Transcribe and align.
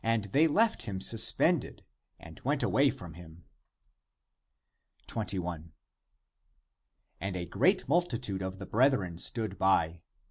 <Ancl 0.03 0.31
they 0.31 0.47
left 0.47 0.81
him 0.85 0.99
suspended 0.99 1.83
and 2.19 2.39
went 2.39 2.63
away 2.63 2.89
from 2.89 3.13
him.> 3.13 3.43
21. 5.05 5.73
<And 7.19 7.37
a 7.37 7.45
great 7.45 7.87
multitude 7.87 8.41
of 8.41 8.57
the 8.57 8.65
brethren 8.65 9.19
stood 9.19 9.59
by.> 9.59 10.01